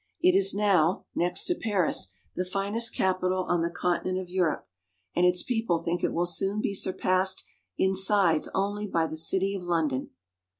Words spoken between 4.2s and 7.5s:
Europe, and its people think it will soon be surpassed